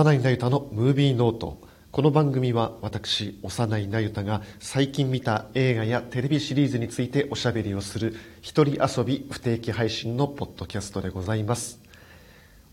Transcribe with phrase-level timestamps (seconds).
[0.00, 1.58] 幼いなゆたのムービーノート。
[1.92, 11.80] この番組は私幼いなゆたが最近見た映画やテレビシリーズについておしゃべりをする一人遊び不定期配信のポッドキャストでございます。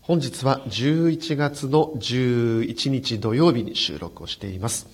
[0.00, 4.86] 本日は11月の11日土曜日に収録をしています。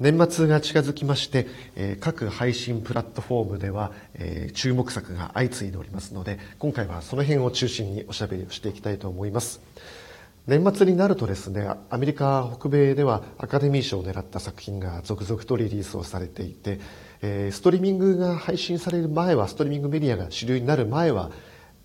[0.00, 9.60] 年末が近づきまして、えー各配信プラットフォームでは、えー注目作が相次いでおりますので今回はその辺を中心におしゃべりをしていきたいと思います。
[10.46, 16.78] 年末になるとですねアメリカ北米ではアカデミー賞を狙った作品が続々とリリースをされていて、
[17.20, 21.32] えストリーミングが配信される前はストリーミングメディアが主流になる前は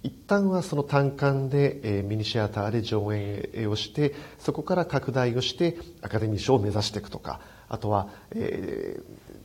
[0.04, 9.00] 一旦はその単館で、えミニシアターで上映をしてそこから拡大をしてアカデミー賞を目指していくとかあとは、え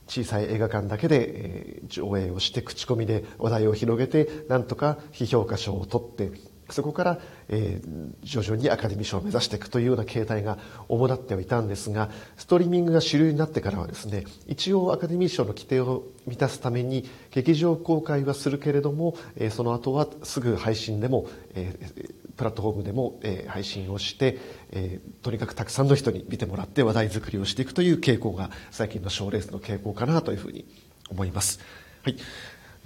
[0.09, 6.31] 小さい映画館だけで、え上映をして口コミで話題を広げてなんとか非評価賞を取って
[6.71, 24.39] そこから、えー徐々にアカデミー賞を目指していくというような形態が主だってはいたんですがストリーミングが主流になってからはですね一応アカデミー賞の規定を満たすために劇場公開はするけれども、えーその後はすぐ配信でも、えープラットフォームでも、えー配信をして、
[24.73, 30.67] えーとにかくたくさんの人に見てもらって話題作りをしていくという傾向が最近の賞レースの傾向かなというふうに
[31.11, 31.61] 思います。
[32.03, 32.17] はい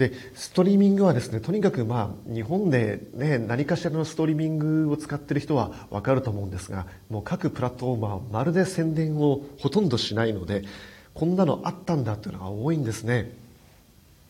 [0.01, 10.65] でストリーミングはですねとにかくまあ日本で、ね、何かしらのストリーミングを使っている人は分かると思うんですがもう各プラットフォームはまるで宣伝をほとんどしないので
[11.13, 13.37] こんなのあったんだというのが多いんですね。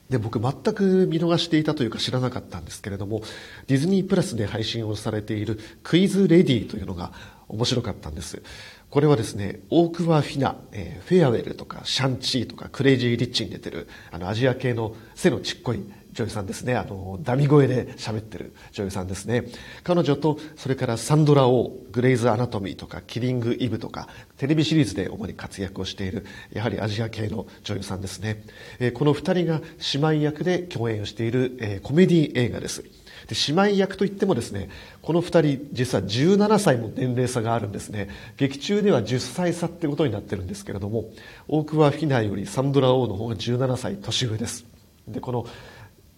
[0.08, 3.22] で僕全く見逃していたというか知らなかったんですけれども
[3.68, 7.12] ディズニープラスで配信をされているクイズレディというのが
[7.46, 8.42] 面白かったんです
[8.90, 15.80] これはですねオークワフィナ、えーフェアウェルとかシャンチーとかクレイジーリッチに出てるあのアジア系の背のちっこい
[16.12, 16.74] 女優さんですね。
[16.74, 19.44] あのダミ声で喋ってる女優さんですね。
[19.84, 28.42] 彼女とそれからサンドラ・オーグレイズ・アナトミーとかキリング・イブとかテレビシリーズで主に活躍をしているやはりアジア系の女優さんですね、
[28.80, 29.60] えーこの二人が
[29.94, 32.84] 姉妹役で共演をしている、えーコメディ映画です。
[33.30, 34.68] で姉妹役といってもですね
[35.02, 38.08] この2人実は17歳も年齢差があるんですね。
[38.36, 41.10] 劇中では10歳差ってことになってるんですけれども
[41.46, 44.66] オークワ・フィナよりサンドラ・オーの方が17歳年上です。
[45.06, 45.46] でこの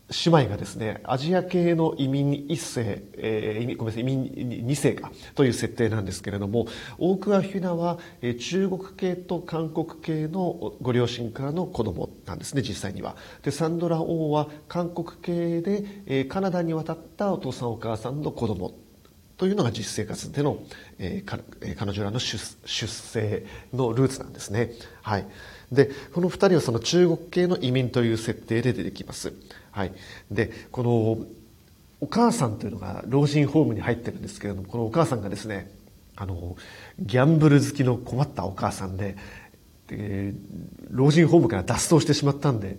[0.08, 6.66] 姉妹がですねアジア系の移民一世、えーごめんなさい移民二世かという設定なんですけれども
[6.98, 18.72] 大桑フィナは、えー中国系と韓国系のご両親からの子供なんですね実際にはでサンドラ・オーは韓国系で、えーカナダに渡ったお父さんお母さんの子供
[19.38, 20.58] というのが実生活での、
[20.98, 24.72] えーかえー彼女らの出出生のルーツなんですね。
[25.00, 25.26] はい。
[25.72, 29.32] で、この二人はその中国系の移民という設定で出てきます。
[29.72, 29.92] はい。
[30.30, 31.26] で、この
[32.00, 35.70] お母さんというのが老人ホームに入ってるんですけれども、このお母さんがですね、
[36.14, 36.56] あの、
[37.00, 39.16] ギャンブル好きの困ったお母さんで、
[39.88, 40.32] で
[40.90, 42.78] 老人ホームから脱走してしまったんで、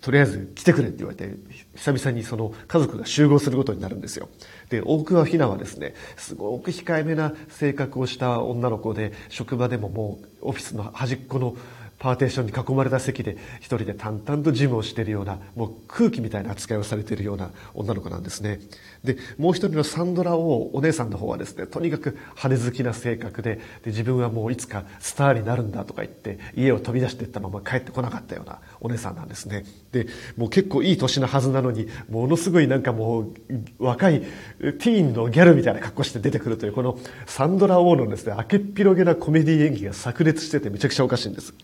[0.00, 1.34] とりあえず来てくれって言われて、
[1.74, 4.28] 久々にその家族が集合することになるんですよ。
[4.68, 11.56] で、大桑ひなはですね、すごく控えめな性格をした女の子で、職場でももうオフィスの端っこの
[11.98, 18.60] パーテーションに囲まれた席で一人で淡々とジムをしているような、もう空気みたいな扱いをされているような女の子なんですね。
[19.02, 29.64] で、もう一人のサンドラをお姉さんの方はですね、とにかく派手好きな性格で、で自分はもういつかスターになるんだとか言って、家を飛び出していったまま帰ってこなかったようなお姉さんなんですね。
[29.92, 33.34] で、もう結構いい年のはずなのに、ものすごいなんかもう
[33.78, 41.54] 若いティーンのギャルみたいな格好して出てくるという、このサンドラ・オーのですね、明けっぴろげなコメディ演技が炸裂しててめちゃくちゃおかしいんです。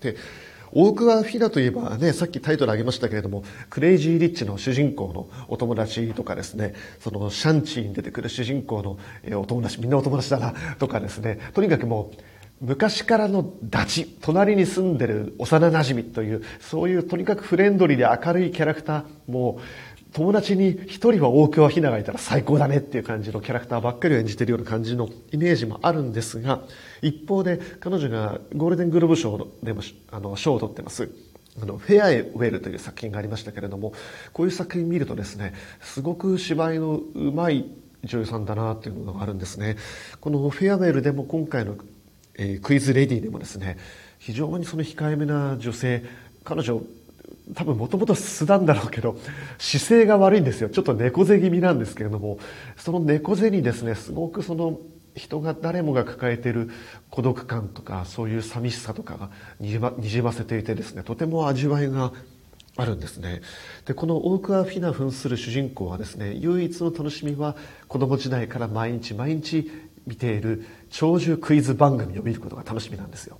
[0.00, 0.16] で
[0.72, 8.98] オークワ・フィナといえばね、さっきタイトルあげましたけれども、クレイジー・リッチの主人公のお友達とかですね、そのシャンチーに出てくる主人公の
[9.38, 12.16] お友達、みんなお友達だな、とかですね、とにかくもう、
[12.60, 19.60] 昔からのダチ、隣に住んでる幼なじみという、そういうとにかくフレンドリーで明るいキャラクター、も、
[20.16, 26.62] 友達に一人は大桑ひながいたら最高だねっていう感じのキャラクターばっかりを演じてるような感じのイメージもあるんですが、
[27.02, 31.10] 一方で彼女がゴールデングローブ賞でもあの賞を取ってます。
[31.60, 33.92] あの、フェアウェルという作品がありましたけれども、
[34.32, 35.52] こういう作品見るとですね、
[35.82, 37.66] すごく芝居のうまい
[38.02, 39.76] 女優さんだなっていうのがあるんですね。
[40.22, 41.76] このフェアウェルでも今回の、
[42.36, 43.76] えークイズレディでもですね、
[44.18, 46.04] 非常にその控えめな女性、
[46.42, 46.80] 彼女
[47.54, 49.16] 多分もともと素なんだろうけど
[49.58, 52.38] 姿勢が悪いんですよちょっと猫背気味なんですけれども
[52.76, 54.78] その猫背にですねすごくその
[55.14, 56.70] 人が誰もが抱えている
[57.10, 59.30] 孤独感とかそういう寂しさとかが
[59.60, 62.12] にじまにじませていてですねとても味わいが
[62.76, 63.40] あるんですね
[63.86, 67.56] でこのオークア・フィナ扮する主人公はですね唯一の楽しみは
[67.88, 69.70] 子供時代から毎日毎日
[70.06, 73.38] 見ている長寿クイズ番組を見ることが楽しみなんですよ。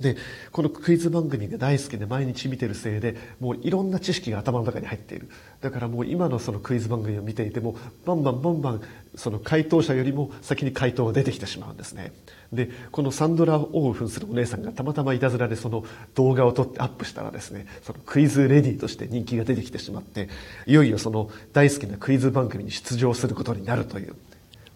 [0.00, 0.16] で、
[0.52, 5.28] このクイズ番組が大好きで毎日見てるせいで、もういろんな知識が頭の中に入っている。
[5.60, 8.82] だからもう今のそのクイズ番組を見ていても、バンバンバンバン、
[9.16, 12.12] その回答者よりも先に回答が出てきてしまうんですね。
[12.52, 15.84] で、このサンドラ・オーフンするお姉さんがたまたまいたずらでその
[16.14, 20.28] 動画を撮ってアップしたらですね、そのクイズレディーとして人気が出てきてしまって、
[20.66, 24.14] いよいよその大好きなクイズ番組に出場することになるという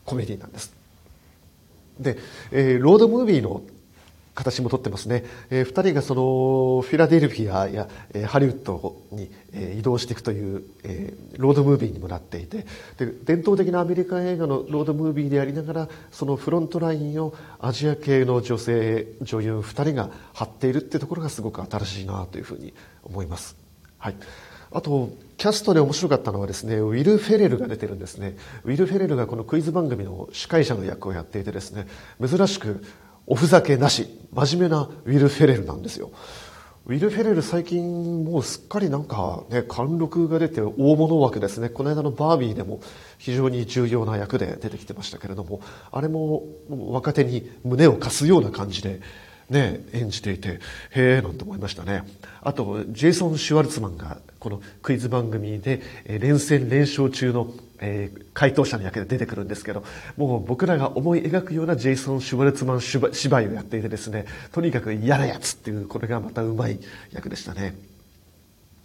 [0.05, 0.75] コメディなんです。
[2.01, 2.19] で、
[2.51, 3.63] えー、ロードムービーの
[4.35, 5.25] 形もとってますね。
[5.51, 12.65] えー、二人がそのフィラデルフィアや、えー、ハリウッドに、えー、移動していくという、えー、ロードムービーにもなっていて
[12.97, 22.73] で伝統的なアメリカ映画のロードムービーでありながらそのフロントラインをアジア系の女性女優二人が張っているっていうところがすごく新しいなというふうに
[23.05, 23.57] 思います。
[23.99, 24.15] はい。
[24.75, 28.37] あと、キャストで面白かったのはですね、ウィル・フェレルが出てるんですね。
[28.65, 31.87] ウィル・フェレルがこのクイズ番組の司会者の役をやっていてですね、
[32.27, 32.83] 珍しく
[33.27, 36.11] おふざけなし、真面目なウィル・フェレルなんですよ。
[36.85, 41.69] ウィル・フェレル最近もうすっかりなんかね、貫禄が出て大物枠ですね。
[41.69, 42.81] この間のバービーでも
[43.19, 45.61] 非常に重要な役で出てきてましたけれども、
[45.93, 49.01] あれも若手に胸を貸すような感じで、
[49.53, 50.59] ね、演じていて、
[50.91, 52.03] へえ、なんて思いましたね。
[52.43, 59.85] あと、ジェイソン・シュワルツマンが、このクイズ番組で、え連戦連勝中の、えー、回答者の役で出てくるんですけど、
[60.17, 66.81] もう僕らが思い描くようなジェイソン・シュワルツマン芝居をやっていてですね、とにかく嫌なやつっていう、これがまたうまい
[67.13, 67.77] 役でしたね。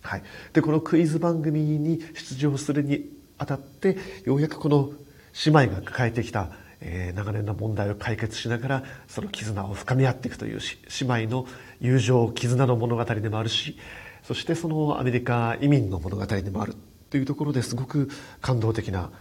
[0.01, 0.23] はい。
[0.53, 4.91] で、このクイズ番組に出場するにあたって、ようやくこの
[5.45, 6.49] 姉妹が抱えてきた
[6.81, 11.47] えー、長年の問題を解決しながらその絆を深め合っていくという姉妹の
[11.79, 13.77] 友情絆の物語でもあるし
[14.23, 16.75] そしてそのアメリカ移民の物語でもある
[17.09, 18.09] というところですごく
[18.41, 19.11] 感動的な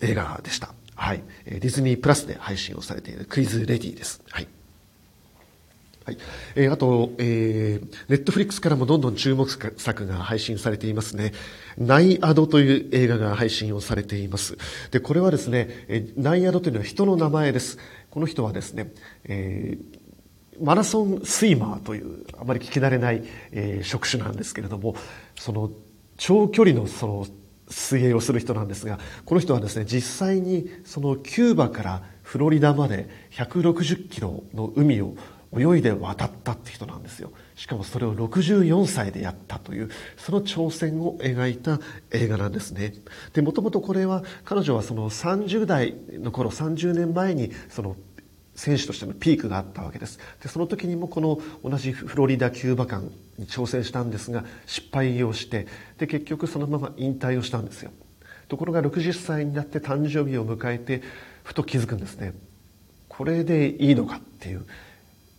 [0.00, 0.74] 映画でした。
[0.94, 1.22] はい。
[1.44, 4.22] ディズニープラスで配信をされているクイズレディです。
[4.30, 4.48] はい。
[6.06, 6.18] はい。
[6.54, 11.32] えー、あと、えー、ネットフリックスからもどんどん注目作が配信されていますね。
[11.78, 14.56] ナイアドという映画が配信をされています。
[14.92, 17.78] で、これはですね、えー、ナイアドというのは人の名前です。
[18.08, 18.92] この人はですね、
[19.24, 24.94] えー、マラソンスイマーというあまり聞き慣れない、えー、職種なんですけれども、
[25.36, 25.72] その
[26.18, 27.26] 長距離のその
[27.68, 35.16] 水泳をする人なんですが、この人はですね、実際にそのキューバからフロリダまで160キロの海を
[35.54, 37.32] 泳いで渡ったって人なんですよ。
[37.54, 42.94] しかもそれを64歳でやったというその挑戦を描いた映画なんですね。
[43.32, 47.96] でもともとこれは彼女はその30代の頃30年前にその
[48.54, 50.18] 選手としてのピークがあったわけです。
[50.42, 55.66] でその時にもこの同じフロリダキューバ間に挑戦したんですが失敗をして
[55.98, 57.92] で結局そのまま引退をしたんですよ。
[58.48, 61.02] ところが60歳になって誕生日を迎えて
[61.44, 62.34] ふと気づくんですね。
[63.08, 64.66] これでいいのかっていう。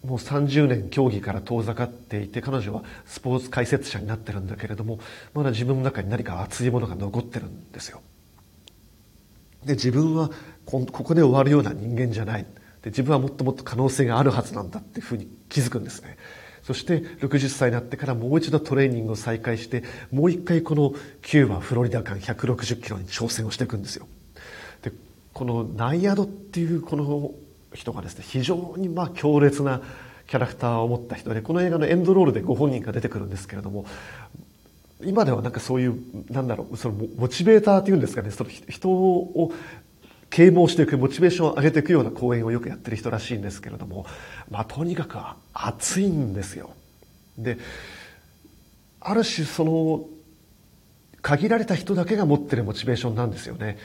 [0.04, 5.00] もう30年競技から遠ざかっていて彼女はスポーツ解説者になってるんだけれども
[5.34, 8.02] まだ自分の中に何か熱いものが残ってるんですよ。
[9.66, 10.30] で自分は
[10.66, 12.46] ここで終わるような人間じゃない。
[12.82, 16.18] で自分はもっともっと可能性があるはずなんだっていうふうに気づくんですね。
[16.63, 24.08] そして60歳になってからもう一度トレーニングを再開してもう一回このキューバフロリダ間160キロに挑戦をしていくんですよ。
[24.82, 24.92] で
[25.34, 27.32] このナイアドっていうこの
[27.77, 29.81] 人がですね非常にまあ強烈な
[30.27, 33.86] キャラクターを持った人でこの映画のエンドロールでご本人が出てくるんですけれども
[35.03, 39.53] 今ではなんかそういうなんだろうそのモチベーターっていうんですかねその人を
[40.29, 44.05] 啓蒙していくモチベーションを上げていくような講演をよくやってる人らしいんですけれども
[44.50, 45.17] まあとにかく
[45.53, 46.72] 熱いんですよ。
[47.38, 47.57] で
[49.00, 50.05] ある種その
[51.22, 53.77] 限られた人だけが持ってるモチベーションなんですよね。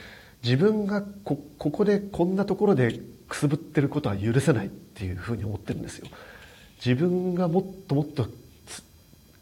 [0.43, 2.99] 自分がこここでこんなところで
[3.33, 6.07] くすぶってることは許せないっていうふうに思ってるんですよ。
[6.85, 8.27] 自分がもっともっと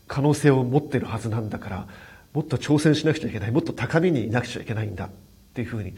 [0.08, 1.88] 可能性を持ってるはずなんだから
[2.32, 5.10] もっと挑戦しなくちゃいけないもっと高みにいなくちゃいけないんだっ
[5.54, 5.94] ていうふうに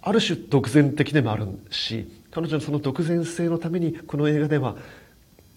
[0.00, 4.76] ある種独善的でもあるし彼女のその独善性のためにこの映画では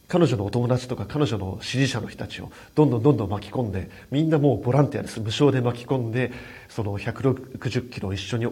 [0.10, 6.34] 彼女のお友達とか彼女の支持者の人たちをどんどんどんどん巻き込んでみんなもうボランティアです無償で巻き込んで
[6.68, 8.48] その160キロを一緒に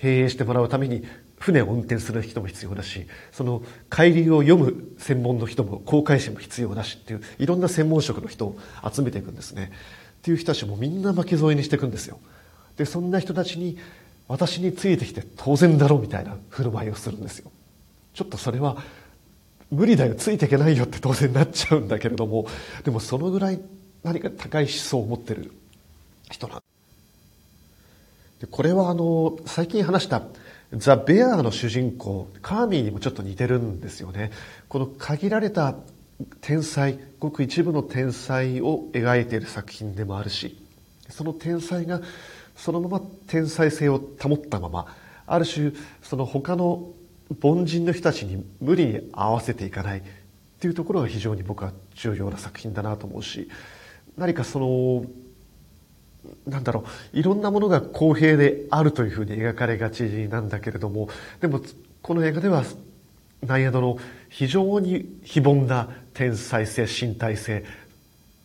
[0.00, 1.04] 経営してもらうために
[1.42, 8.56] 船を運転する人も必要だしその海流を読む専門の人も航海士も必要だしっていういろんな専門職の人を
[8.90, 9.72] 集めていくんですね。
[10.20, 12.20] っていう人たちもみんな巻き添えにしていくんですよ。
[12.76, 13.76] でそんな人たちに
[14.28, 17.50] 私についてきて当然だろうみたいな振る舞いをするんですよ。
[18.14, 18.76] ちょっとそれは
[19.72, 22.46] 無理だよついていけないよって当然なっちゃうんだけれども
[22.84, 23.60] でもそのぐらい
[24.04, 25.50] 何か高い思想を持ってる
[26.30, 26.62] 人なん
[28.40, 30.22] でこれはあの最近話した
[30.74, 34.30] ザ・ベアーの主人公、カーミーにもちょっと似てるんですよね。
[34.68, 35.74] この限られた
[36.40, 40.58] 天才、ごく一部の天才を描いている作品でもあるし、
[41.10, 42.00] その天才が
[42.56, 44.86] そのまま天才性を保ったまま、
[45.26, 46.88] ある種、その他の
[47.42, 50.02] 凡人の人たちに無理に合わせていかないっ
[50.60, 53.48] ていうところが非常に僕は重要な作品だなと思うし、
[54.16, 55.04] 何かその、
[56.46, 61.08] なんだろう、いろんなものが公平であるというふうに描かれがちなんだけれども、
[61.40, 61.60] でも
[62.00, 62.64] この映画では
[63.46, 63.98] ナイアドの
[64.28, 67.64] 非常に非凡な天才性、身体性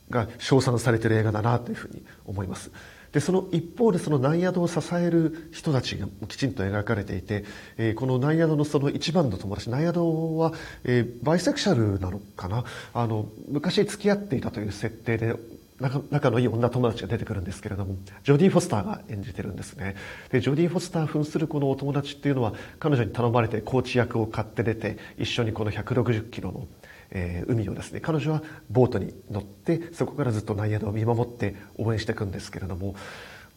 [0.10, 2.72] が称賛されている映画だなというふうに思います。
[3.12, 7.46] で、その一方でそのナイアドを支える人たちがきちんと描かれていて、
[7.78, 10.54] えー、このナイアドのその一番の友達、ナイアドは、
[10.84, 12.66] えー、バイセクシャルなのかな？
[12.94, 15.36] あの、昔付き合っていたという設定で
[15.80, 19.96] 仲のいい女友達が出てくるんですけれども、ジョディ・フォスターが演じてるんですね。
[20.32, 26.68] で、ジョディ・フォスター扮するこのお友達っていうのは、彼女に頼まれてコーチ役を買って出て、一緒にこの160キロの、
[27.12, 32.96] えー、海をですね、彼女はボートに乗って、そこからずっとナイアドを見守って応援していくんですけれども、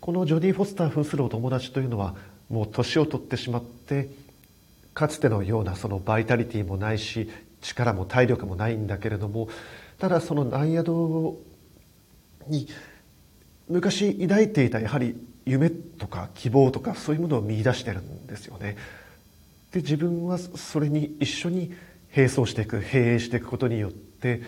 [0.00, 2.15] このジョディ・フォスター扮するお友達というのは、
[2.50, 4.11] もう年を取ってしまって、
[4.93, 7.31] かつてのようなそのバイタリティもないし、
[7.62, 9.49] 力も体力もないんだけれども、
[9.99, 11.43] ただそのナイアドを
[12.50, 12.69] に
[13.69, 15.16] 昔抱いていたやはり
[15.47, 18.76] 夢とか希望とかそういうものを見出してるんですよね。
[19.73, 21.73] で自分はそれに一緒に
[22.14, 24.42] 並走していく並営していくことによって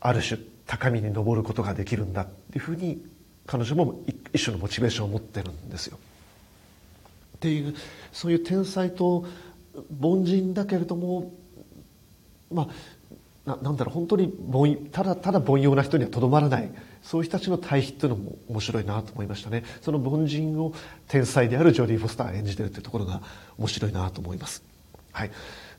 [0.00, 3.02] ある種高みに登ることができるんだっていうふうに
[3.46, 4.00] 彼女も
[4.32, 5.98] 一種のモチベーションを持ってるんですよ。
[7.36, 7.74] っていう
[8.12, 9.26] そういう天才と
[10.00, 11.32] 凡人だけれども
[12.52, 12.68] ま
[13.46, 16.70] あななんだろう本当に凡ただただ凡庸な人にはとどまらない
[17.02, 19.64] そういう人たちの対比っていうのも面白いなと思いましたね。
[19.80, 20.72] その凡人を
[21.08, 23.22] 天才であるジョディ・フォスター演じてるっていうところが
[23.58, 24.62] 面白いなと思います。
[25.12, 25.30] はい。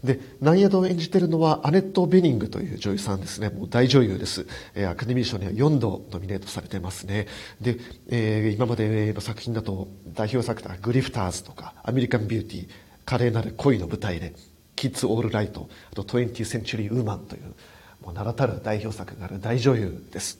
[0.03, 3.49] で、ナイアドを演じてるのはアネット・ベニングという女優さんですね。
[3.49, 4.45] もう大女優です。
[4.75, 7.27] え、アカデミー賞には4度ノミネートされてますね。
[7.61, 7.77] で、
[8.09, 12.67] えー、今までの作品だと代表作だグリフターズとかアメリカン・ビューティー、
[13.05, 14.33] 華麗なる恋の舞台で、
[14.75, 17.55] キッズ・オール・ライト、あと 20th センチュリー・ウーマンという、
[18.03, 20.39] もう名だたる代表作がある大女優です。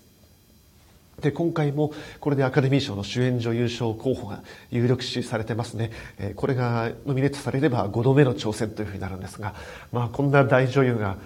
[1.22, 5.92] で、今回もこれでアカデミー賞の主演女優賞候補が有力視されてますね。
[6.18, 9.54] えこれがノミネートされれば5度目の挑戦というふうになるんですが、
[9.92, 11.18] まあこんな大女優が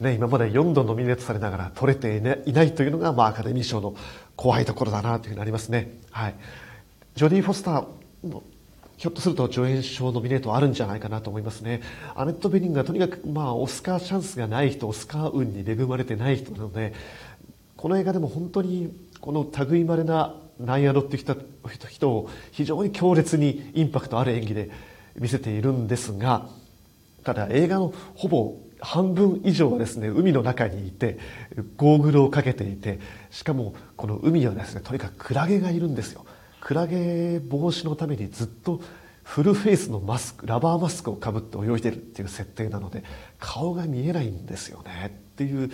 [0.00, 3.94] ね、今まで4度ノミネートされながら取れていないというのが、まあアカデミー賞の
[4.34, 5.98] 怖いところだなというふうになりますね。
[6.10, 6.34] はい。
[7.14, 8.42] ジョディ・フォスターの
[8.98, 11.82] ひょっとすると助演賞ノミネートあるんじゃないかなと思いますね。
[12.14, 16.94] アネット・ベニングはとにかく、まあ、オスカーチャンスがない人、オスカー運に恵まれてない人なので、
[17.76, 18.94] この映画でも本当に
[19.26, 21.36] この類まれなナイアドって人
[21.90, 24.70] 人を非常に強烈にインパクトある演技で
[25.16, 26.46] 見せているんですが
[27.24, 31.18] ただ映画のほぼ半分以上はですね海の中にいて
[31.76, 33.00] ゴーグルをかけていて
[33.32, 36.24] しかもこの海はですねとにかくクラゲがいるんですよ。
[36.60, 38.80] クラゲ防止のためにずっと
[39.24, 43.02] フルフェイスのマスクラバーマスクをかぶって泳いでるっていう設定なので
[43.40, 45.18] 顔が見えないんですよね。
[45.32, 45.72] っていう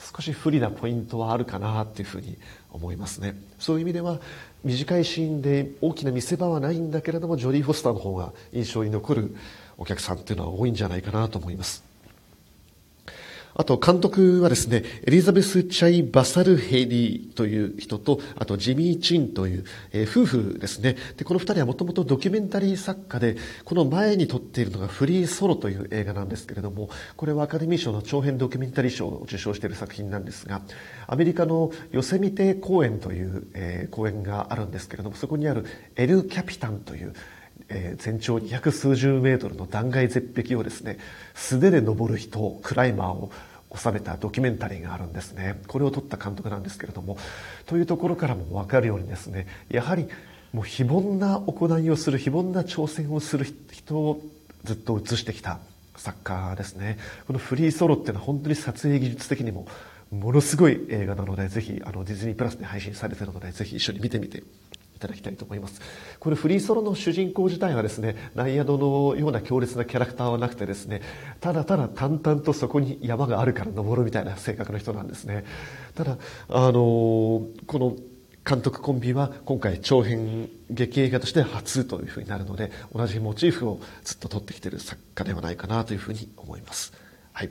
[0.00, 2.38] 少し不利なポイントはあるかなっていうふうに
[2.72, 3.36] 思いますね。
[3.58, 4.18] そういう意味では
[4.64, 9.36] 短いシーンで大きな見せ場はないんだけれどもジョリー・フォスターの方が印象に残る
[9.78, 11.89] お客さんっていうのは多いんじゃないかなと思います。
[13.54, 20.96] あと監督はですね、エリザベス・チャイ・バサルヘリーという人と、あとジミー・チンという、えー、夫婦ですね。
[21.16, 30.62] で、この二人はもともとドキュメンタリー作家で、この前に撮っているのがフリー・ソロという映画なんですけれども、これはアカデミー賞の長編ドキュメンタリー賞を受賞している作品なんですが、
[31.06, 35.64] アメリカのヨセミテ公園という、えー、公園があるんですけれども、そこにある
[35.96, 37.14] エル・キャピタンという、
[37.70, 40.98] えー、全長200数十メートルの断崖絶壁をですね
[41.34, 43.30] 素手で登る人クライマーを
[43.74, 45.60] 収めたドキュメンタリーがあるんですね。
[45.68, 47.16] これを撮った監督なんですけれども
[47.66, 50.08] というところからも分かるようにですねやはり
[50.52, 54.20] もう非凡な行いをする非凡な挑戦をする人を
[54.64, 55.60] ずっと映してきた
[55.96, 56.98] 作家ですね。
[57.26, 59.66] このフリーソロっていうのは本当に撮影技術的にも
[60.10, 64.42] ものすごい映画なのでぜひあのディズニープラスで配信されてるのでぜひ一緒に見てみて
[65.00, 65.80] ただきたいと思います。
[66.18, 71.02] これフリーソロの主人公自体はですね、ナイアドのような強烈なキャラクターはなくてですね、
[71.40, 75.44] ただただ淡々とそこに山があるから登るみたいな性格の人なんですね。
[75.94, 77.96] ただ、あのこの
[78.44, 86.92] 監督コンビは今回長編劇映画として初というふうになるので、同じモチーフをずっと撮ってきてる作家ではないかなというふうに思います。
[87.32, 87.50] はい。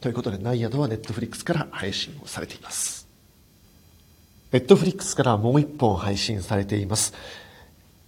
[0.00, 2.99] ということで、ナイアドはネットフリックスから配信をされています。
[4.52, 7.14] ネットフリックスからもう一本配信されています。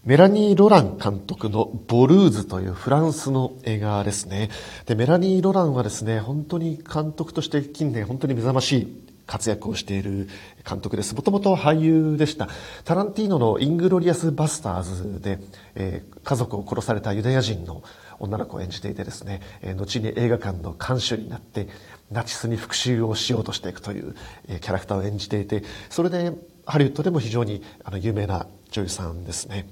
[0.05, 4.51] メラニー・ロラン監督のボルーズというフランスの映画ですね。
[4.87, 10.29] で、メラニー・ロランはですね、本当に監督として近年本当に目覚ましい活躍をしている
[10.69, 11.15] 監督です。
[11.15, 12.49] もともと俳優でした。
[12.85, 15.39] タランティーノのイングロリアス・バスターズで、
[15.77, 17.85] えー、家族を殺されたユダヤ人の
[18.19, 21.69] 女の子を演じていてですね、えー、後に映画館の監修になって、
[22.13, 24.15] ナチスに復讐をしようとしていくという、
[24.61, 26.33] キャラクターを演じていて、それで
[26.67, 29.67] ハリウッドでも非常にあの有名な女優さんですね。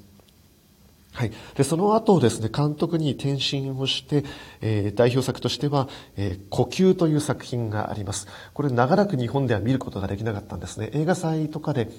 [1.13, 4.25] はい、でその後ですね監督に転身をして、
[4.61, 8.29] えー、代表作としては、えー「呼吸」という作品があります。
[8.55, 10.91] これ長らく日本では見ることができなかったんですね。
[10.93, 11.91] 映画祭とかで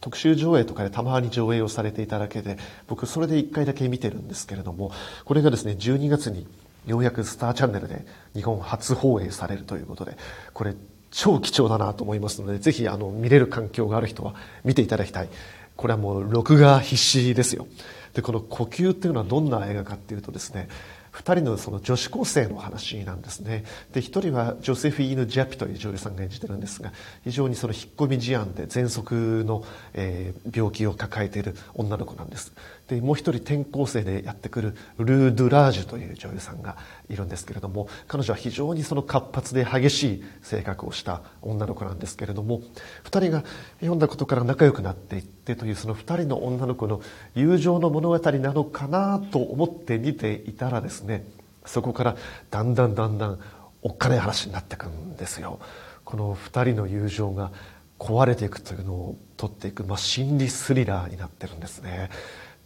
[0.00, 4.92] 特集上映とかでたまに上映をされていただけで僕それで1回だけ見てるんですけれども
[5.24, 6.46] これがですね12月に
[6.88, 8.04] ようやくスターチャンネルで
[8.34, 10.16] 日本初放映されるということで
[10.52, 10.74] これ
[11.10, 15.28] 超貴重だなと思いますのでぜひあの見れる環境がある人は見ていただきたい。
[15.76, 17.68] これはもう録画必至ですよ。
[18.12, 20.68] でこの呼吸っていうのはどんな映画かっていうとですね
[21.12, 23.64] 2人のその女子高生の話なんですね。
[23.92, 26.92] で1人はジョセフィーヌ・ジャピという女優さんが演じてるんですが
[27.24, 29.64] 非常にその引っ込み思案で喘息の、
[29.94, 32.52] えー、病気を抱えている女の子なんです。
[32.88, 36.76] でもう1人転校生でやってくるルー・ドゥラージュという女優さんが
[37.08, 42.62] いるんですけれども彼女は非常にその活発で激しい性格をした女の子なんですけれども
[43.04, 43.44] 2人が
[43.80, 47.02] 読んだことから仲良くなっていってというその2人の女の子の
[47.34, 51.26] 友情の物語なのかなと思って見ていたらですね
[51.66, 52.16] そこから
[52.50, 53.38] だんだんだんだん
[53.82, 55.60] おっかない話になっていくんですよ。
[56.04, 57.52] この2人の友情が
[57.98, 62.10] 壊れていくというのを取っていく、まあ、心理スリラーになってるんですね。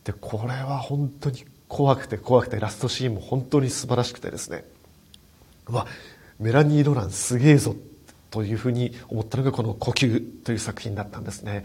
[0.05, 4.65] でこれは本当に怖くて怖くてラストシーンも本当に素晴らしくてですね。
[5.67, 5.87] わ
[6.39, 7.77] メラニー・ロランすげえぞ
[8.31, 11.65] というふうに思ったのがこの「呼吸」という作品だったんですね。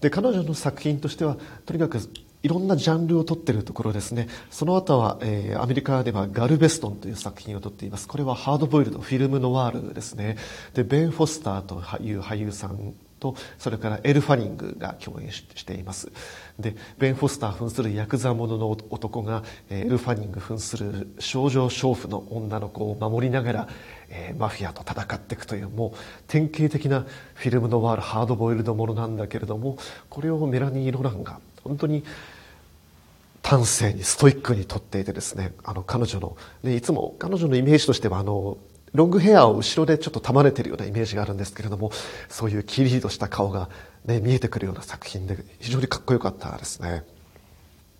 [0.00, 1.98] で彼女の作品としてはとにかく
[2.42, 4.28] いろんなジャンルを撮ってるところですね。
[4.50, 8.08] その後は、えー、アメリカではガルベストンという作品を撮っています。
[8.08, 10.36] これはハードボイルドフィルムノワールですね。
[10.74, 16.10] でベン・フォスターという俳優さんとそれからエル・ファニングが共演しています。
[16.58, 23.68] でベン・フォスター扮するヤクザ者の男がエル・ファニング扮する少女娼婦の女の子を守りながら、
[24.10, 29.78] え、マフィアと戦っていくというもう典型的なフィルムノワールハードボイルドものなんだけれども
[30.10, 32.04] これをメラニー・ロランが本当に
[33.42, 38.56] 端正にストイックに撮っていてですねあの彼女のでいつも彼女のイメージとしてはあの
[38.94, 41.90] ロングヘアを後ろでちょっと束ねてるようなイメージがあるんですけれども
[42.28, 43.70] そういうキリリとした顔が、
[44.04, 47.04] ね、見えてくるような作品で非常にかっこよかったですね。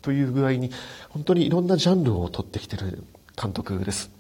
[0.03, 0.71] という具合に
[1.11, 3.05] 本当にいろんなジャンルを取ってきてる
[3.41, 4.11] 監督です。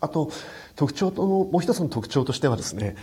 [0.00, 0.30] あと
[0.76, 2.96] 特徴ともう一つの特徴としてはですね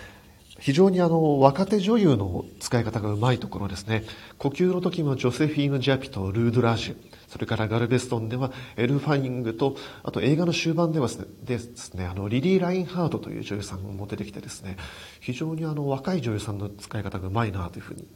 [0.61, 4.03] 非常にあの若手女優の使い方がうまいところですね。
[4.37, 6.95] 呼吸の時もジョセフィーヌ・ジャピとルードラージュ。
[7.27, 11.09] それからガルベストンではエル・ファイングとあと映画の終盤では
[11.43, 14.77] ですねあのリリー・ラインハートという女優さんも出てきてですね
[15.19, 18.07] 非常にあの若い女優さんの使い方がうまいなというふうに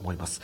[0.00, 0.40] 思います。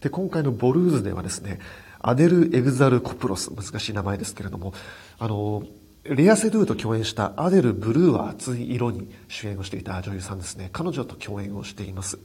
[0.00, 1.58] で今回のボルーズではですね
[1.98, 4.74] アデル・エグザル・コプロス難しい名前ですけれども
[5.18, 5.64] あの
[6.04, 10.70] レア・セドゥと共演したアデル・ブルーは熱い色に主演をしていた女優さんですね。
[10.72, 12.18] 彼女と共演をしています。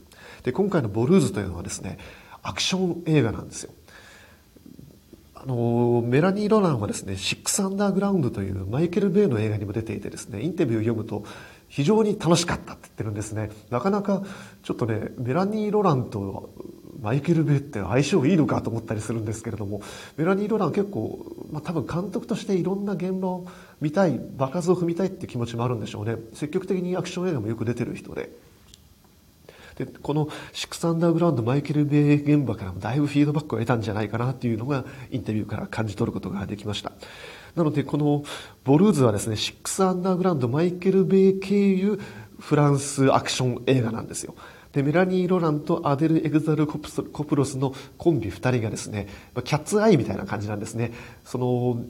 [0.43, 1.97] で、今回のボルーズというのはですね、
[2.41, 3.73] アクション映画なんですよ。
[5.35, 11.25] あの、メラニー・ロランはですね、シックス・アンダーグラウンドというマイケル・ベイの映画にも出ていてですね、インタビューを読むと
[11.67, 13.51] 非常に楽しかったって言ってるんですね。
[13.71, 14.23] なかなか
[14.63, 16.49] ちょっとね、メラニー・ロランと
[17.01, 19.81] マイケル・ベイって相性いいのかと思ったりするんですけれども、
[20.17, 23.45] メラニー・ロラン結構、まあ多分監督としていろんな現場を
[23.81, 26.15] 見たい場数を踏みたいって気持ちもあるんでしょうね。
[26.33, 28.29] 積極的にアクション映画もよく出てる人で。
[29.75, 36.93] でこのシックスアンダーグラウンドマイケル・ベイ現場からもだいぶフィードバックを得たんじゃないかなっていうのがインタビューから感じ取ることができました。
[37.55, 38.23] なのでこの
[38.63, 41.99] ボルーズはですねシックスアンダーグラウンドマイケル・ベイ経由
[42.39, 44.35] フランスアクション映画なんですよ。
[44.71, 49.07] でメラニー・ロランとアデル・エグザル・コプロスのコンビ2人がですね
[49.43, 50.93] キャッツアイみたいな感じなんですね。
[51.25, 51.81] その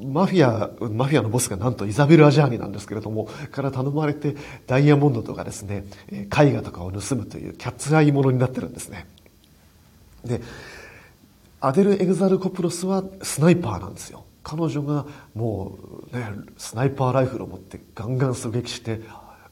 [0.00, 9.06] マフィア、マフィアのボスがなんとイザベル・アジャーニなんですけれども、から頼まれてダイヤモンドとかですね、絵画とかを盗むというキャッツアイものになってるんですね。
[10.24, 10.40] で、
[11.60, 14.24] アデル・エグザル・コプロスはスナイパーなんですよ。
[14.42, 15.78] 彼女がも
[16.12, 16.26] うね、
[16.58, 19.00] スナイパーライフルを持ってガンガン狙撃して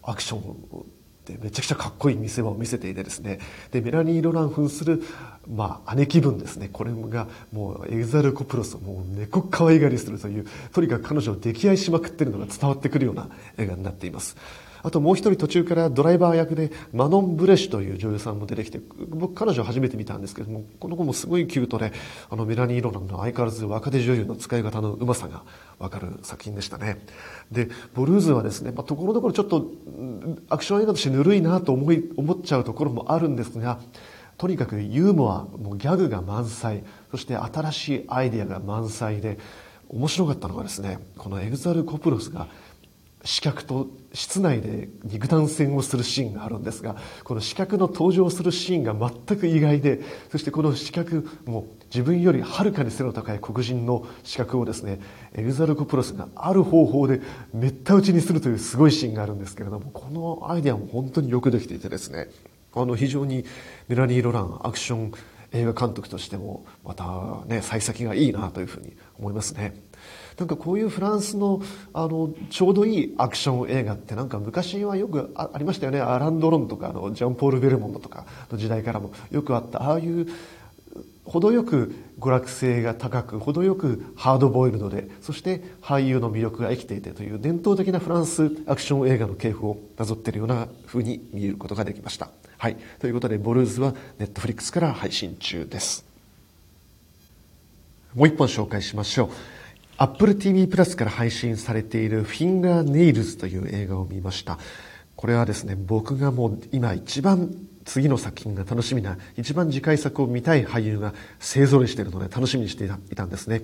[0.03, 0.87] アクションを
[1.27, 3.39] でめちゃくちゃかっこいい見せ場を見せていてですね。
[3.71, 5.03] でメラニー・ロラン扮する、
[5.49, 6.69] まあ、姉貴分ですね。
[6.73, 13.29] これがもうエグザル・コプロスをもう猫可愛がりするというとにかく彼女を溺愛しまくってるのが伝わってくるような
[13.59, 14.37] 映画になっています。
[14.83, 21.93] あともう一人途中からドライバー役でマノン・ブレシュという女優さんも出てきて、僕彼女初めて見たんですけども、この子もすごいキュートで、
[22.29, 25.43] あのメラニー・ロランの相変わらず若手女優の使い方のうまさが
[25.79, 27.05] わかる作品でしたね。
[27.51, 29.66] で、ボルーズはですね、まあ、ところどころちょっと
[30.49, 33.81] アクション映画としてぬるいなと思い、思っちゃうところもあるんですが、
[34.38, 39.38] とにかくユーモア、もうギャグが満載、そして新しいアイディアが満載で、
[39.90, 42.47] 面白かったのがですね、このエグザル・コプロスが
[43.23, 55.01] 刺客と室内で肉弾戦をするシーンがあるんですがこの刺客の登場するシーンが全く意外でそしてこの刺客も自分よりはるかに背の高い黒人の刺客をですね
[55.35, 57.20] エグザルコプロスがある方法で
[57.53, 62.29] めった打ちにするというすごいシーンがあるんですけれどもこのアイデアも本当によくできていてですね
[62.75, 63.44] あの非常に
[63.88, 65.12] メラニー・ロランアクション
[65.53, 69.75] 映画監督としてもまたね幸先がいいなというふうに思いますね。
[70.40, 80.26] なんかこういうフランスのあのちょうどいいアクション映画ってなんか昔はよくありましたよねアラン・ドロンとかあのジャンポール・ベルモンドとかの時代からもよくあったああいう
[81.24, 92.31] 程よく娯楽性が高く程よくハードボイルドでそして俳優の魅力が生きていてという伝統的なフランスアクション映画の系譜をなぞっているような風に見えることができました。
[92.57, 92.76] はい。
[92.98, 96.05] ということで、ボルーズはネットフリックスから配信中です。
[98.14, 99.31] もう一本紹介しましょう。
[100.03, 104.59] Apple TV プラスから配信されているフィンガーネイルズという映画を見ました。
[105.15, 113.61] これはですね、僕がもう今一番次の作品が楽しみな、一番次回作を見たい俳優が勢ぞろいしているので楽しみにしていたんですね。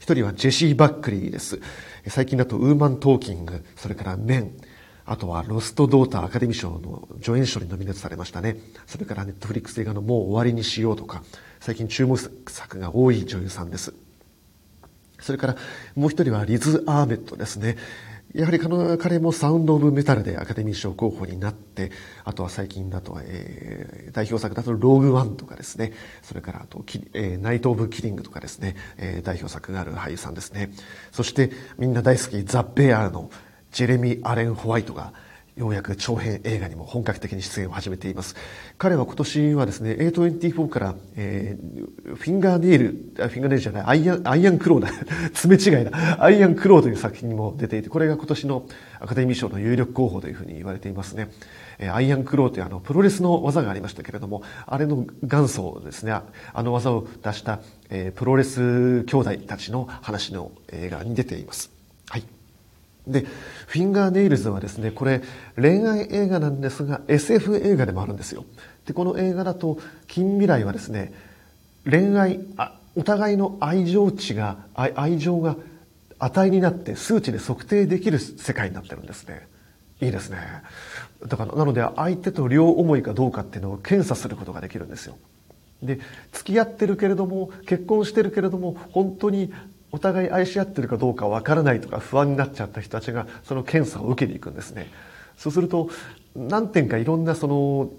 [0.00, 1.60] 一人はジェシー・バックリーです。
[2.08, 4.56] 最近だとウーマン・トーキング、それからメン、
[5.04, 8.56] あとはロスト・ドーターアカデミー賞の助演賞にノミネートされましたね。
[8.88, 11.22] それからネットフリックス映画のもう終わりにしようとか、
[11.60, 12.18] 最近注目
[12.48, 13.94] 作が多い女優さんです。
[15.26, 15.56] それから
[15.96, 17.76] もう一人はリズ・アーメットですね。
[18.32, 21.90] やはり彼もサウンド・オブ・メタルでアカデミー賞候補になって、
[22.22, 26.84] あとは最近だと、えー、代表作だとローグ・ワンとかですね、それからあと、
[27.14, 30.70] えー、ナイト・オブ・キリングとかですね、えー、代表作がある俳優さんですね。
[31.10, 33.30] そしてみんな大好きザ・ベアーの
[33.72, 35.12] ジェレミー・アレン・ホワイトが
[35.56, 38.36] ようやく長編映画にも本格的に出演を始めています。
[38.76, 44.90] 彼は今年はですね、A24 から、えー、フィンガーネイル、フィンガーネイルじゃない、アイアン、アイアンクローだ。
[45.32, 46.22] 爪違いだ。
[46.22, 48.66] アイアンクローという作品にも出ていて、これが今年の
[49.00, 51.30] アカデミー賞の有力候補というふうに言われていますね。
[51.78, 61.75] えー、アイアンクローというあの、プロレスの技がありましたけれども、あれの元祖ですね、あの技を出した、えー、プロレス兄弟たちの話の映画に出ています。
[63.06, 63.24] で、
[63.66, 65.22] フィンガーネイルズはですね、これ
[65.56, 68.44] 恋愛映画なんですが SF 映画でもあるんですよ。
[68.86, 71.12] で、この映画だと近未来はですね、
[71.88, 75.56] 恋愛、あお互いの愛情値が、愛情が
[76.18, 79.46] 値になって数値で測定できる世界になってるんですね。
[80.00, 80.38] いいですね。
[81.26, 85.16] だから、なので相手と両思いかどうかっていうのを検査することができるんですよ。
[85.82, 86.00] で、
[86.32, 89.52] 付き合ってるけれども、結婚してるけれども、本当に
[89.96, 94.90] お互い愛し合ってるかどうかわからないとか不安になっちゃった人たちがその検査を受けに行くんですね。
[95.38, 95.88] そうすると
[96.34, 97.90] 何点かいろんなその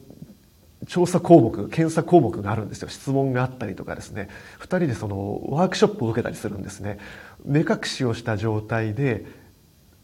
[0.85, 2.87] 調査項目、検査項目があるんですよ。
[2.87, 4.29] 質問があったりとかですね。
[4.59, 6.99] 二人でそのワークショップを受けたりするんですね。
[7.43, 9.25] 目隠しをした状態で、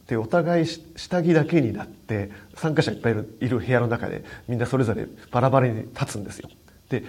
[0.07, 6.49] で、お互い下着だけになって、参加者いっぱいいるいる部屋の中でみんなそれぞれバラバラに立つんですよ。
[6.89, 7.03] で、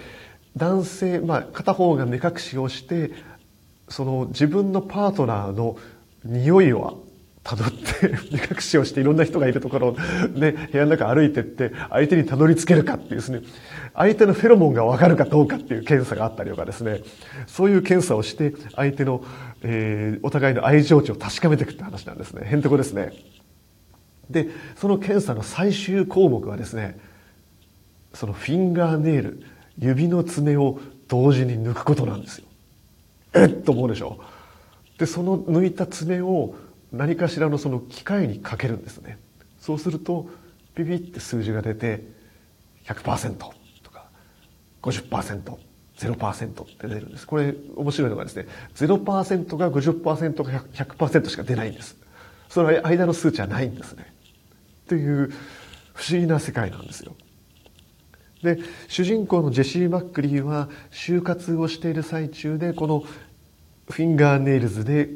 [0.55, 3.09] 男性、まあ片方が目隠しをして、
[3.89, 5.77] その自分のパートナーの
[6.23, 7.03] 匂いを
[7.43, 9.95] たどって 目隠しをしていろんな人がいるところ
[10.35, 13.41] で部屋の中歩いてって相手にたどり着けるかっていうですね。
[13.93, 17.01] 相手のフェロモンがわかるかどうかっていう検査があったりとかですね。
[17.45, 19.23] そういう検査をして相手の、
[19.61, 22.41] えー、お互いの愛情値を確かめていくって話なんですね。
[22.45, 23.13] へんてこですね。
[24.29, 26.97] でその検査の最終項目はですね
[28.15, 29.43] そのフィンガーネイル
[29.77, 32.47] 指の爪を同時に抜くことなんですよ。
[33.35, 34.19] えっと思うでしょ。
[34.97, 36.55] でその抜いた爪を
[36.91, 39.19] 何かしらのその機械にかけるんですね。
[39.59, 40.29] そうすると
[40.75, 42.03] ピピって数字が出て
[42.85, 44.05] 100%とか
[44.81, 47.27] 50%0% って出るんです。
[47.27, 51.97] これ面白いのがですね0%が50%が100%しか出ないんです。
[52.47, 54.13] その間の数値はないんですね。
[54.85, 55.31] っていう
[55.93, 57.15] 不思議な世界なんですよ。
[58.43, 63.03] で主人公のジェシー・マックリーは就活をしている最中でこの
[63.89, 65.09] フィンガーネイルズで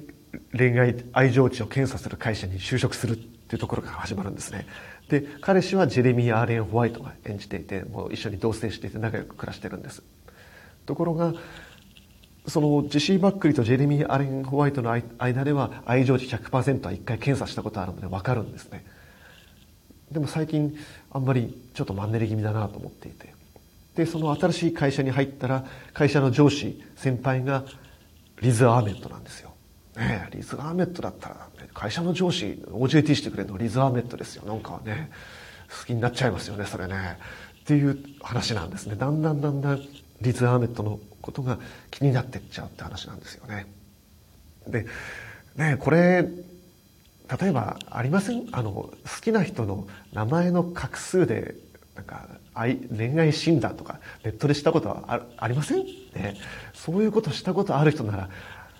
[0.56, 4.68] 恋愛愛情値を検査する会社に就職するっていうところから始まるんですね。
[5.10, 10.04] で彼氏はジェレミー・アーレン・ホワイトが演じていてもう一緒に同棲していて仲良く暮らしてるんです。
[10.86, 11.34] ところが
[12.48, 18.86] そのジェシー・バックリとジェレミー・アレン・ホワイトの間では愛情値100%は一回検査したことあるので分かるんですね。
[20.12, 20.76] でも最近
[21.12, 23.34] あんまりちょっとマンネリ気味だなと思っていて。
[23.96, 27.66] でその新しい会社に入ったら会社の上司先輩が
[28.42, 29.54] リズ・アーメットなんですよ、
[29.96, 34.46] ね、リズ・アーメットだったら会社の上司 OJT してくれるのリズ・アーメットですよ。
[34.46, 35.12] なんかね
[35.80, 37.18] 好きになっちゃいますよねそれね。
[37.62, 38.96] っていう話なんですね。
[38.96, 39.82] だんだんだんだん
[40.22, 41.60] リズ・アーメットのことが
[41.92, 43.68] 気になってっちゃうって話なんですよね。
[44.68, 44.86] で
[45.56, 46.28] ねこれ
[47.42, 48.48] 例えばありません？
[48.52, 51.54] あの好きな人の名前の画数で
[52.00, 55.86] なんか愛恋愛診断とかネットでしたことはあありません、
[56.16, 56.38] ね、
[56.74, 58.30] そういうことしたことある人なら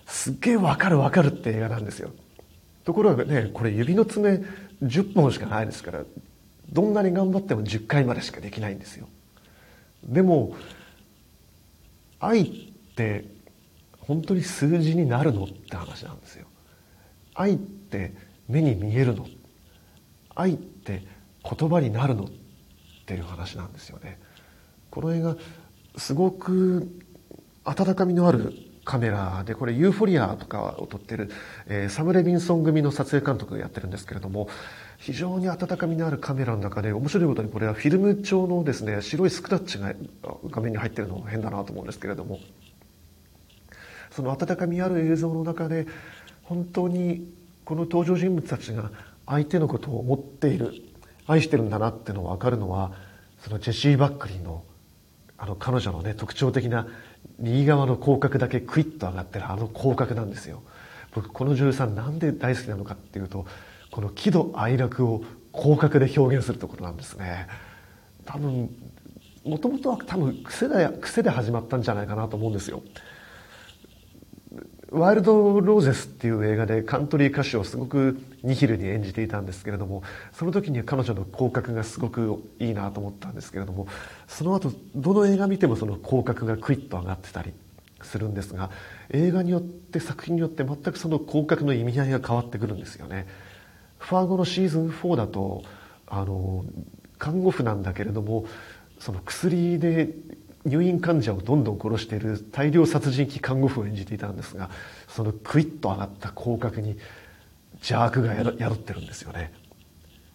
[0.06, 2.10] すっげえわかるわかるって映画なんですよ。
[2.84, 4.42] ところがねこれ指の爪
[4.82, 6.02] 10本しかないですから
[6.72, 9.06] どんなに頑張っても10回までしかできないんですよ。
[10.02, 10.56] でも
[12.20, 12.44] 愛っ
[12.96, 13.26] て
[13.98, 16.46] 本当に数字になるのって話なんですよ。
[17.34, 18.14] 愛って
[18.48, 19.26] 目に見えるの。
[20.34, 21.02] 愛って
[21.44, 22.30] 言葉になるの。
[23.10, 24.20] っていう話なんですよね。
[24.88, 25.36] この映画
[25.96, 26.88] すごく
[27.64, 31.28] 温かみのあるカメラでこれユーフォリアとかを撮ってる、
[31.66, 34.48] えー、サム・レビンソン組の撮影監督がやってるんですけれども
[34.98, 39.92] 非常に温かみのあるカメラの中で面白いことにこれはフィルム調のですね白いスクラッチが
[40.48, 42.38] 画面に入ってるの変だなと思うんですけれども
[44.10, 45.86] その温かみある映像の中で
[46.44, 47.32] 本当に
[47.64, 48.90] この登場人物たちが
[49.26, 50.89] 相手のことを思っている。
[51.26, 52.92] 愛してるんだなっていうのが分かるのは
[53.38, 54.64] そのジェシー・バックリーの
[55.38, 56.86] あの彼女のね特徴的な
[57.38, 60.62] 右側の口角だけクイッと上がってるあの口角なんですよ。
[61.14, 63.46] 僕この女優さんなんで大好きなのかっていうと
[63.90, 67.48] この喜怒哀楽を口角で表現するところなんですね。
[68.26, 68.70] 多分
[69.44, 72.82] もともとは多分癖で癖で始まったんじゃないかなと思うんですよ。
[74.90, 83.86] ワイルド・ローゼスっていう映画でカントリー歌手をすごくニヒルに演じていたんですけれどもその時には彼女の口角がすごくいいなと思ったんですけれども
[84.26, 87.52] その後どの映画見てもその口角がクイッと上がってたり
[88.02, 88.70] するんですが
[89.10, 93.26] 映画によって作品によって全くその口角の意味合いが変わってくるんですよね。
[93.98, 95.62] ファーゴのシーズン4だと
[96.06, 96.64] あの
[97.18, 98.46] 看護婦なんだけれども
[98.98, 100.08] その薬で
[100.64, 104.70] 入院患者をどんどん殺している大量殺人鬼看護婦を演じていたんですが
[105.08, 106.98] そのクイッと上がった口角に
[107.76, 109.52] 邪悪が宿ってるんですよね。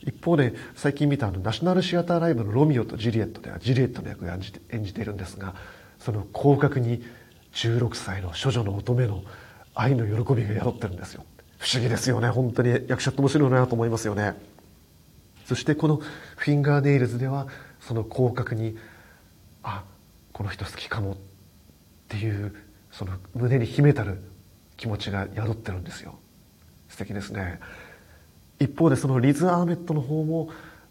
[0.01, 5.55] 一方で最近見たあのナショナルシアターライブの「ロミオとジュリエット」ではジュリエットの役を演じて演じているんですが
[5.99, 7.03] その口角に
[7.53, 9.23] 16歳の処女の乙女の
[9.73, 11.25] 愛の喜びが宿ってるんですよ。
[11.57, 12.29] 不思議ですよね。
[12.29, 14.35] 本当に役者って面白いなと思いますよね。
[15.45, 15.97] そしてこの
[16.38, 17.47] 「フィンガーネイルズ」では
[17.79, 18.77] その口角に
[19.63, 19.83] あ
[20.35, 21.15] この人好きかもっ
[22.09, 22.53] ていう
[22.91, 24.21] その胸に秘めたる
[24.75, 26.19] 気持ちが宿ってるんですよ。
[26.89, 27.61] 素敵ですね。
[28.59, 30.49] 一方でそのリズ・アーメットの方も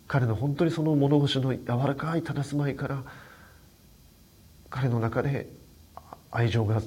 [0.08, 3.02] 彼の本当にその物腰の柔らかい佇まいから
[4.70, 5.50] 彼の中で
[6.30, 6.80] 愛情が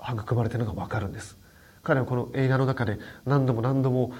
[0.00, 1.36] 育まれてるのが分かるんです。
[1.84, 4.12] 彼はこの映画の中で何度も何度も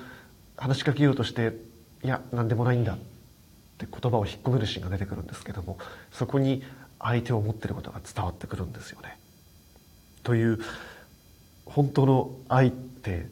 [0.56, 1.56] 話しかけようとして
[2.04, 2.98] いや何でもないんだっ
[3.78, 5.78] て言葉を引っ込めるシーンが出てくるんですけども
[6.12, 6.62] そこに
[6.98, 9.18] 相手を思ってることが伝わってくるんですよね。
[10.22, 10.59] という
[11.66, 13.26] 本当の愛って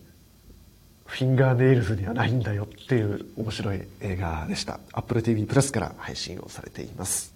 [1.06, 4.80] フィンガーネイルズにはないんだよっていう面白い映画でした。
[4.92, 7.31] Apple TV プラスから配信をされています。